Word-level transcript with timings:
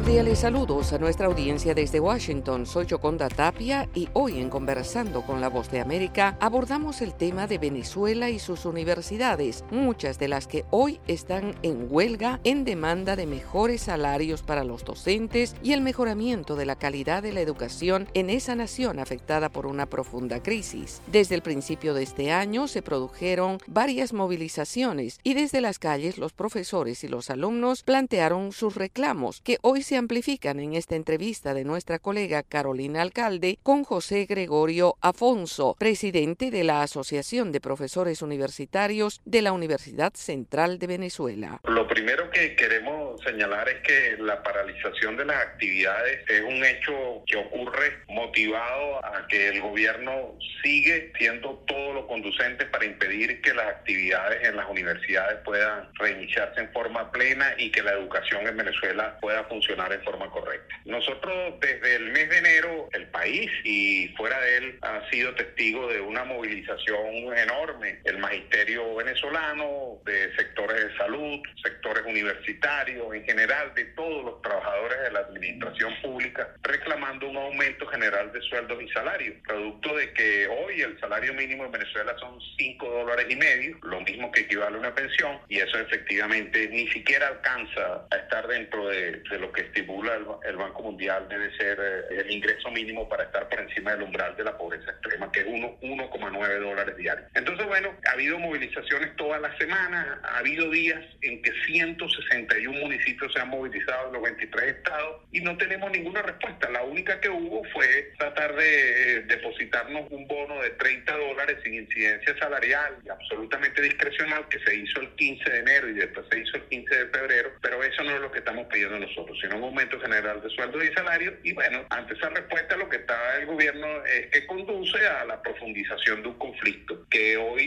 Cordiales 0.00 0.38
saludos 0.38 0.94
a 0.94 0.98
nuestra 0.98 1.26
audiencia 1.26 1.74
desde 1.74 2.00
Washington. 2.00 2.64
Soy 2.64 2.86
Joconda 2.88 3.28
Tapia 3.28 3.86
y 3.94 4.08
hoy 4.14 4.40
en 4.40 4.48
Conversando 4.48 5.20
con 5.26 5.42
la 5.42 5.50
Voz 5.50 5.70
de 5.70 5.78
América 5.78 6.38
abordamos 6.40 7.02
el 7.02 7.12
tema 7.12 7.46
de 7.46 7.58
Venezuela 7.58 8.30
y 8.30 8.38
sus 8.38 8.64
universidades, 8.64 9.62
muchas 9.70 10.18
de 10.18 10.28
las 10.28 10.46
que 10.46 10.64
hoy 10.70 11.00
están 11.06 11.54
en 11.62 11.86
huelga 11.90 12.40
en 12.44 12.64
demanda 12.64 13.14
de 13.14 13.26
mejores 13.26 13.82
salarios 13.82 14.42
para 14.42 14.64
los 14.64 14.86
docentes 14.86 15.54
y 15.62 15.74
el 15.74 15.82
mejoramiento 15.82 16.56
de 16.56 16.64
la 16.64 16.76
calidad 16.76 17.22
de 17.22 17.32
la 17.32 17.42
educación 17.42 18.08
en 18.14 18.30
esa 18.30 18.54
nación 18.54 19.00
afectada 19.00 19.50
por 19.50 19.66
una 19.66 19.84
profunda 19.84 20.42
crisis. 20.42 21.02
Desde 21.08 21.34
el 21.34 21.42
principio 21.42 21.92
de 21.92 22.04
este 22.04 22.32
año 22.32 22.68
se 22.68 22.80
produjeron 22.80 23.58
varias 23.66 24.14
movilizaciones 24.14 25.20
y 25.22 25.34
desde 25.34 25.60
las 25.60 25.78
calles 25.78 26.16
los 26.16 26.32
profesores 26.32 27.04
y 27.04 27.08
los 27.08 27.28
alumnos 27.28 27.82
plantearon 27.82 28.52
sus 28.52 28.76
reclamos 28.76 29.42
que 29.42 29.58
hoy 29.60 29.82
se 29.90 29.96
amplifican 29.96 30.60
en 30.60 30.74
esta 30.74 30.94
entrevista 30.94 31.52
de 31.52 31.64
nuestra 31.64 31.98
colega 31.98 32.44
Carolina 32.44 33.02
Alcalde 33.02 33.58
con 33.60 33.82
José 33.82 34.24
Gregorio 34.24 34.94
Afonso, 35.00 35.74
presidente 35.80 36.52
de 36.52 36.62
la 36.62 36.82
Asociación 36.82 37.50
de 37.50 37.60
Profesores 37.60 38.22
Universitarios 38.22 39.20
de 39.24 39.42
la 39.42 39.50
Universidad 39.50 40.12
Central 40.14 40.78
de 40.78 40.86
Venezuela. 40.86 41.60
Lo 41.64 41.88
primero 41.88 42.30
que 42.30 42.54
queremos 42.54 43.20
señalar 43.22 43.68
es 43.68 43.80
que 43.80 44.16
la 44.22 44.40
paralización 44.44 45.16
de 45.16 45.24
las 45.24 45.42
actividades 45.42 46.20
es 46.28 46.42
un 46.42 46.64
hecho 46.64 47.24
que 47.26 47.38
ocurre 47.38 48.04
motivado 48.06 49.04
a 49.04 49.26
que 49.26 49.48
el 49.48 49.60
gobierno 49.60 50.38
sigue 50.62 51.10
siendo 51.18 51.64
todo 51.66 51.94
lo 51.94 52.06
conducente 52.06 52.64
para 52.66 52.84
impedir 52.84 53.40
que 53.40 53.52
las 53.54 53.66
actividades 53.66 54.46
en 54.46 54.54
las 54.54 54.70
universidades 54.70 55.40
puedan 55.44 55.88
reiniciarse 55.94 56.60
en 56.60 56.72
forma 56.72 57.10
plena 57.10 57.54
y 57.58 57.72
que 57.72 57.82
la 57.82 57.94
educación 57.94 58.46
en 58.46 58.56
Venezuela 58.56 59.18
pueda 59.20 59.42
funcionar 59.44 59.69
en 59.72 60.02
forma 60.02 60.28
correcta. 60.30 60.74
Nosotros 60.84 61.54
desde 61.60 61.96
el 61.96 62.10
mes 62.10 62.28
de 62.28 62.38
enero, 62.38 62.88
el 62.92 63.06
país 63.08 63.50
y 63.64 64.08
fuera 64.16 64.40
de 64.40 64.56
él 64.56 64.78
ha 64.82 65.08
sido 65.10 65.34
testigo 65.34 65.88
de 65.88 66.00
una 66.00 66.24
movilización 66.24 67.36
enorme. 67.36 68.00
El 68.04 68.18
magisterio 68.18 68.96
venezolano, 68.96 70.00
de 70.04 70.34
sectores 70.36 70.88
de 70.88 70.96
salud, 70.96 71.40
sectores 71.62 71.79
universitarios, 72.06 73.14
en 73.14 73.24
general 73.24 73.74
de 73.74 73.84
todos 73.86 74.24
los 74.24 74.42
trabajadores 74.42 75.00
de 75.02 75.10
la 75.12 75.20
administración 75.20 75.94
pública, 76.02 76.48
reclamando 76.62 77.28
un 77.28 77.36
aumento 77.36 77.86
general 77.86 78.32
de 78.32 78.40
sueldos 78.42 78.82
y 78.82 78.88
salarios, 78.88 79.36
producto 79.46 79.96
de 79.96 80.12
que 80.12 80.46
hoy 80.46 80.82
el 80.82 80.98
salario 81.00 81.34
mínimo 81.34 81.64
en 81.64 81.72
Venezuela 81.72 82.16
son 82.18 82.38
5 82.58 82.88
dólares 82.88 83.26
y 83.28 83.36
medio, 83.36 83.78
lo 83.82 84.00
mismo 84.00 84.30
que 84.32 84.42
equivale 84.42 84.76
a 84.76 84.80
una 84.80 84.94
pensión, 84.94 85.38
y 85.48 85.58
eso 85.58 85.78
efectivamente 85.78 86.68
ni 86.68 86.88
siquiera 86.88 87.28
alcanza 87.28 88.06
a 88.10 88.16
estar 88.16 88.46
dentro 88.46 88.88
de 88.88 89.00
de 89.30 89.38
lo 89.38 89.52
que 89.52 89.62
estipula 89.62 90.18
el, 90.44 90.56
Banco 90.56 90.82
Mundial 90.82 91.26
debe 91.28 91.56
ser 91.56 91.78
eh, 91.80 92.20
el 92.20 92.30
ingreso 92.30 92.70
mínimo 92.70 93.08
para 93.08 93.24
estar 93.24 93.48
por 93.48 93.60
encima 93.60 93.92
del 93.92 94.02
umbral 94.02 94.36
de 94.36 94.44
la 94.44 94.56
pobreza 94.56 94.90
extrema, 94.90 95.30
que 95.32 95.40
es 95.40 95.46
1,9 95.46 96.60
dólares 96.60 96.96
diarios. 96.96 97.28
Entonces, 97.34 97.66
bueno, 97.66 97.94
ha 98.06 98.12
habido 98.12 98.38
movilizaciones 98.38 99.14
toda 99.16 99.38
la 99.38 99.56
semana, 99.56 100.20
ha 100.22 100.38
habido 100.38 100.70
días 100.70 101.02
en 101.22 101.40
que 101.42 101.52
161 101.80 102.78
municipios 102.78 103.32
se 103.32 103.40
han 103.40 103.48
movilizado 103.48 104.08
en 104.08 104.12
los 104.12 104.22
23 104.22 104.76
estados 104.76 105.22
y 105.32 105.40
no 105.40 105.56
tenemos 105.56 105.90
ninguna 105.90 106.22
respuesta. 106.22 106.68
La 106.70 106.82
única 106.82 107.20
que 107.20 107.30
hubo 107.30 107.62
fue 107.72 108.12
tratar 108.18 108.54
de 108.54 109.16
eh, 109.16 109.20
depositarnos 109.22 110.10
un 110.10 110.26
bono 110.26 110.60
de 110.60 110.70
30 110.70 111.16
dólares 111.16 111.58
sin 111.64 111.74
incidencia 111.74 112.36
salarial 112.38 112.98
y 113.04 113.08
absolutamente 113.08 113.82
discrecional 113.82 114.46
que 114.48 114.58
se 114.60 114.74
hizo 114.74 115.00
el 115.00 115.08
15 115.14 115.50
de 115.50 115.58
enero 115.58 115.88
y 115.88 115.94
después 115.94 116.26
se 116.30 116.40
hizo 116.40 116.56
el 116.56 116.64
15 116.64 116.94
de 116.94 117.06
febrero, 117.06 117.52
pero 117.62 117.82
eso 117.82 118.02
no 118.04 118.14
es 118.14 118.20
lo 118.20 118.30
que 118.30 118.40
estamos 118.40 118.66
pidiendo 118.66 118.98
nosotros 118.98 119.38
sino 119.40 119.56
un 119.56 119.64
aumento 119.64 119.98
general 120.00 120.42
de 120.42 120.50
sueldos 120.50 120.84
y 120.84 120.92
salarios. 120.92 121.34
Y 121.42 121.52
bueno, 121.52 121.84
ante 121.90 122.14
esa 122.14 122.28
respuesta 122.28 122.76
lo 122.76 122.88
que 122.88 122.96
está 122.96 123.38
el 123.38 123.46
gobierno 123.46 124.04
es 124.04 124.26
que 124.26 124.46
conduce 124.46 125.06
a 125.06 125.24
la 125.24 125.40
profundización 125.40 126.22
de 126.22 126.28
un 126.28 126.38
conflicto 126.38 127.06
que 127.08 127.36
hoy 127.36 127.59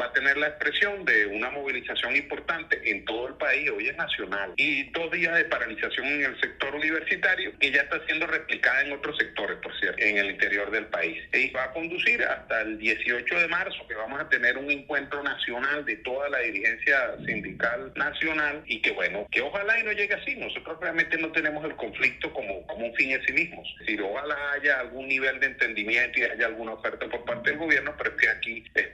va 0.00 0.06
a 0.06 0.12
tener 0.12 0.36
la 0.38 0.48
expresión 0.48 1.04
de 1.04 1.26
una 1.26 1.50
movilización 1.50 2.16
importante 2.16 2.80
en 2.90 3.04
todo 3.04 3.28
el 3.28 3.34
país, 3.34 3.70
hoy 3.70 3.88
es 3.88 3.96
nacional, 3.96 4.52
y 4.56 4.84
dos 4.90 5.10
días 5.10 5.36
de 5.36 5.44
paralización 5.44 6.06
en 6.06 6.24
el 6.24 6.40
sector 6.40 6.74
universitario 6.74 7.52
que 7.58 7.70
ya 7.70 7.82
está 7.82 8.04
siendo 8.06 8.26
replicada 8.26 8.82
en 8.82 8.92
otros 8.92 9.16
sectores, 9.18 9.58
por 9.58 9.78
cierto, 9.78 10.02
en 10.02 10.18
el 10.18 10.30
interior 10.30 10.70
del 10.70 10.86
país. 10.86 11.22
Y 11.32 11.50
va 11.50 11.64
a 11.64 11.72
conducir 11.72 12.22
hasta 12.22 12.62
el 12.62 12.78
18 12.78 13.40
de 13.40 13.48
marzo, 13.48 13.86
que 13.86 13.94
vamos 13.94 14.20
a 14.20 14.28
tener 14.28 14.56
un 14.56 14.70
encuentro 14.70 15.22
nacional 15.22 15.84
de 15.84 15.96
toda 15.96 16.28
la 16.30 16.38
dirigencia 16.38 17.16
sindical 17.26 17.92
nacional 17.96 18.62
y 18.66 18.80
que 18.80 18.92
bueno, 18.92 19.26
que 19.30 19.42
ojalá 19.42 19.78
y 19.78 19.82
no 19.82 19.92
llegue 19.92 20.14
así. 20.14 20.34
Nosotros 20.36 20.78
realmente 20.80 21.18
no 21.18 21.30
tenemos 21.32 21.64
el 21.64 21.76
conflicto 21.76 22.32
como, 22.32 22.66
como 22.66 22.86
un 22.86 22.94
fin 22.94 23.10
en 23.10 23.22
sí 23.24 23.32
mismo. 23.32 23.62
Es 23.62 23.78
decir, 23.80 24.00
ojalá 24.02 24.52
haya 24.52 24.80
algún 24.80 25.08
nivel 25.08 25.38
de 25.40 25.46
entendimiento 25.46 26.20
y 26.20 26.22
haya 26.22 26.46
alguna 26.46 26.72
oferta 26.72 27.06
por 27.08 27.24
parte 27.24 27.50
del 27.50 27.58
gobierno, 27.58 27.94
pero 27.98 28.10
es 28.10 28.16
que 28.16 28.28
aquí 28.28 28.64
es 28.74 28.89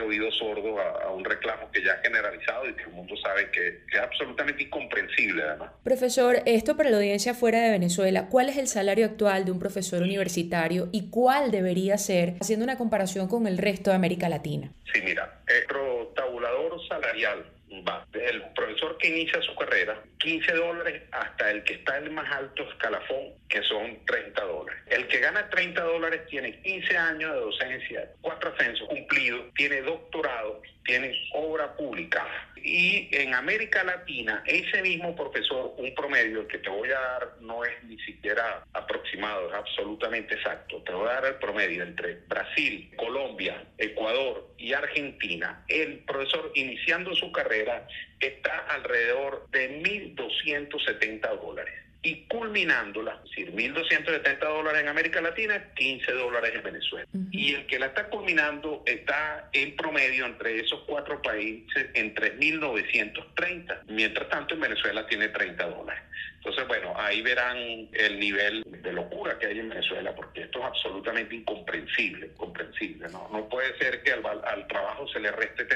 oído 0.00 0.30
sordo 0.32 0.78
a, 0.80 1.10
un 1.10 1.24
reclamo 1.24 1.70
que 1.72 1.82
ya 1.82 1.92
ha 1.94 1.98
generalizado 1.98 2.68
y 2.68 2.74
que 2.74 2.84
el 2.84 2.90
mundo 2.90 3.14
sabe 3.16 3.50
que, 3.50 3.80
que, 3.90 3.96
es 3.96 4.02
absolutamente 4.02 4.62
incomprensible 4.62 5.42
además. 5.42 5.70
Profesor, 5.82 6.42
esto 6.46 6.76
para 6.76 6.90
la 6.90 6.98
audiencia 6.98 7.34
fuera 7.34 7.60
de 7.60 7.70
Venezuela, 7.70 8.28
¿cuál 8.28 8.48
es 8.48 8.56
el 8.56 8.68
salario 8.68 9.06
actual 9.06 9.44
de 9.44 9.52
un 9.52 9.58
profesor 9.58 10.02
universitario 10.02 10.88
y 10.92 11.10
cuál 11.10 11.50
debería 11.50 11.98
ser, 11.98 12.34
haciendo 12.40 12.64
una 12.64 12.78
comparación 12.78 13.28
con 13.28 13.46
el 13.46 13.58
resto 13.58 13.90
de 13.90 13.96
América 13.96 14.28
Latina? 14.28 14.72
Sí, 14.92 15.00
mira, 15.02 15.40
el 15.46 16.14
tabulador 16.14 16.86
salarial 16.88 17.44
va 17.86 18.04
desde 18.12 18.30
el 18.30 18.42
profesor 18.54 18.98
que 18.98 19.08
inicia 19.08 19.40
su 19.42 19.54
carrera, 19.54 20.02
15 20.18 20.52
dólares, 20.52 21.02
hasta 21.12 21.50
el 21.50 21.62
que 21.64 21.74
está 21.74 21.98
en 21.98 22.04
el 22.04 22.10
más 22.10 22.30
alto 22.30 22.62
escalafón, 22.68 23.39
que 23.50 23.62
son 23.64 23.98
30 24.06 24.44
dólares. 24.44 24.80
El 24.86 25.08
que 25.08 25.18
gana 25.18 25.50
30 25.50 25.82
dólares 25.82 26.22
tiene 26.30 26.62
15 26.62 26.96
años 26.96 27.34
de 27.34 27.40
docencia, 27.40 28.10
cuatro 28.20 28.54
ascensos 28.54 28.88
cumplidos, 28.88 29.52
tiene 29.56 29.82
doctorado, 29.82 30.62
tiene 30.84 31.12
obra 31.34 31.76
pública. 31.76 32.26
Y 32.62 33.08
en 33.10 33.34
América 33.34 33.82
Latina, 33.82 34.44
ese 34.46 34.82
mismo 34.82 35.16
profesor, 35.16 35.74
un 35.78 35.92
promedio 35.94 36.46
que 36.46 36.58
te 36.58 36.68
voy 36.68 36.90
a 36.90 37.00
dar 37.00 37.36
no 37.40 37.64
es 37.64 37.72
ni 37.84 37.98
siquiera 38.00 38.64
aproximado, 38.72 39.48
es 39.48 39.54
absolutamente 39.54 40.34
exacto. 40.34 40.80
Te 40.84 40.92
voy 40.92 41.08
a 41.08 41.14
dar 41.14 41.24
el 41.24 41.34
promedio 41.36 41.82
entre 41.82 42.20
Brasil, 42.28 42.88
Colombia, 42.96 43.64
Ecuador 43.78 44.48
y 44.58 44.74
Argentina. 44.74 45.64
El 45.66 45.98
profesor 46.00 46.52
iniciando 46.54 47.14
su 47.16 47.32
carrera 47.32 47.88
está 48.20 48.58
alrededor 48.68 49.48
de 49.50 49.82
1.270 49.82 51.40
dólares 51.40 51.89
y 52.02 52.24
culminándola, 52.26 53.20
es 53.24 53.30
decir, 53.30 53.52
1.270 53.52 54.38
dólares 54.38 54.82
en 54.82 54.88
América 54.88 55.20
Latina, 55.20 55.72
15 55.74 56.12
dólares 56.12 56.52
en 56.54 56.62
Venezuela. 56.62 57.06
Y 57.30 57.54
el 57.54 57.66
que 57.66 57.78
la 57.78 57.86
está 57.86 58.08
culminando 58.08 58.82
está 58.86 59.50
en 59.52 59.76
promedio 59.76 60.24
entre 60.24 60.60
esos 60.60 60.80
cuatro 60.86 61.20
países 61.20 61.90
en 61.94 62.14
3.930, 62.14 63.82
mientras 63.88 64.28
tanto 64.30 64.54
en 64.54 64.60
Venezuela 64.60 65.06
tiene 65.06 65.28
30 65.28 65.66
dólares. 65.66 66.02
Entonces, 66.36 66.66
bueno, 66.68 66.94
ahí 66.96 67.20
verán 67.20 67.58
el 67.92 68.18
nivel 68.18 68.64
de 68.66 68.92
locura 68.94 69.38
que 69.38 69.46
hay 69.46 69.58
en 69.58 69.68
Venezuela, 69.68 70.14
porque 70.14 70.42
esto 70.42 70.60
es 70.60 70.64
absolutamente 70.64 71.34
incomprensible, 71.34 72.32
comprensible, 72.32 73.08
¿no? 73.12 73.28
No 73.30 73.46
puede 73.46 73.76
ser 73.76 74.02
que 74.02 74.12
al, 74.12 74.24
al 74.24 74.66
trabajo 74.66 75.06
se 75.08 75.20
le 75.20 75.30
reste 75.32 75.66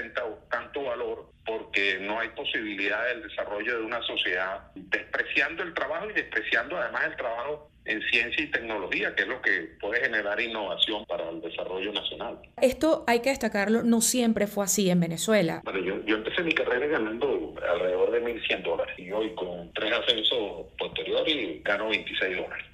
posibilidad 2.44 3.06
del 3.06 3.22
desarrollo 3.22 3.78
de 3.78 3.84
una 3.84 4.02
sociedad 4.02 4.60
despreciando 4.74 5.62
el 5.62 5.72
trabajo 5.72 6.10
y 6.10 6.12
despreciando 6.12 6.76
además 6.76 7.06
el 7.06 7.16
trabajo 7.16 7.70
en 7.86 8.02
ciencia 8.10 8.42
y 8.42 8.50
tecnología, 8.50 9.14
que 9.14 9.22
es 9.22 9.28
lo 9.28 9.40
que 9.42 9.76
puede 9.80 10.00
generar 10.00 10.40
innovación 10.40 11.04
para 11.06 11.28
el 11.28 11.40
desarrollo 11.40 11.92
nacional. 11.92 12.38
Esto 12.60 13.04
hay 13.06 13.20
que 13.20 13.30
destacarlo, 13.30 13.82
no 13.82 14.00
siempre 14.00 14.46
fue 14.46 14.64
así 14.64 14.90
en 14.90 15.00
Venezuela. 15.00 15.60
Bueno, 15.64 15.80
yo, 15.80 16.04
yo 16.06 16.16
empecé 16.16 16.42
mi 16.42 16.52
carrera 16.52 16.86
ganando 16.86 17.54
alrededor 17.70 18.10
de 18.10 18.22
1.100 18.22 18.62
dólares 18.62 18.98
y 18.98 19.10
hoy 19.10 19.34
con 19.34 19.72
tres 19.74 19.92
ascensos 19.92 20.66
posteriores 20.78 21.62
gano 21.62 21.88
26 21.88 22.36
dólares. 22.36 22.66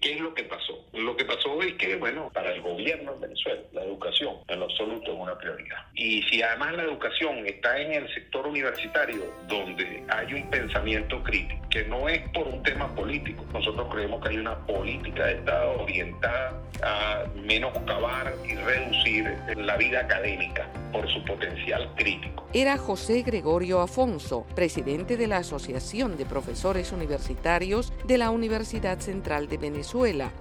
¿Qué 0.00 0.14
es 0.14 0.20
lo 0.20 0.34
que 0.34 0.44
pasó? 0.44 0.86
Lo 0.94 1.16
que 1.16 1.24
pasó 1.24 1.60
es 1.62 1.74
que, 1.74 1.96
bueno, 1.96 2.30
para 2.32 2.52
el 2.52 2.62
gobierno 2.62 3.14
de 3.14 3.26
Venezuela, 3.26 3.60
la 3.72 3.82
educación 3.82 4.36
en 4.46 4.60
lo 4.60 4.66
absoluto 4.66 5.12
es 5.12 5.18
una 5.18 5.36
prioridad. 5.36 5.78
Y 5.94 6.22
si 6.24 6.40
además 6.40 6.74
la 6.74 6.84
educación 6.84 7.46
está 7.46 7.78
en 7.78 7.92
el 7.94 8.14
sector 8.14 8.46
universitario, 8.46 9.24
donde 9.48 10.04
hay 10.08 10.34
un 10.34 10.48
pensamiento 10.50 11.22
crítico, 11.24 11.68
que 11.68 11.84
no 11.86 12.08
es 12.08 12.28
por 12.30 12.46
un 12.46 12.62
tema 12.62 12.94
político, 12.94 13.44
nosotros 13.52 13.88
creemos 13.92 14.22
que 14.22 14.28
hay 14.28 14.38
una 14.38 14.56
política 14.66 15.26
de 15.26 15.34
Estado 15.34 15.82
orientada 15.82 16.62
a 16.82 17.24
menoscabar 17.34 18.32
y 18.48 18.54
reducir 18.54 19.36
la 19.56 19.76
vida 19.76 20.00
académica 20.00 20.68
por 20.92 21.08
su 21.12 21.24
potencial 21.24 21.92
crítico. 21.96 22.46
Era 22.52 22.78
José 22.78 23.22
Gregorio 23.22 23.80
Afonso, 23.80 24.46
presidente 24.54 25.16
de 25.16 25.26
la 25.26 25.38
Asociación 25.38 26.16
de 26.16 26.24
Profesores 26.24 26.92
Universitarios 26.92 27.92
de 28.04 28.16
la 28.16 28.30
Universidad 28.30 29.00
Central 29.00 29.48
de 29.48 29.58
Venezuela. 29.58 30.32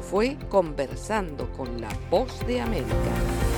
Fue 0.00 0.36
Conversando 0.48 1.50
con 1.52 1.80
la 1.80 1.88
Voz 2.10 2.44
de 2.46 2.60
América. 2.60 3.49